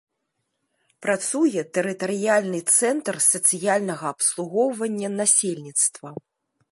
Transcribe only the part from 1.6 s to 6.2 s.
тэрытарыяльны цэнтр сацыяльнага абслугоўвання насельніцтва.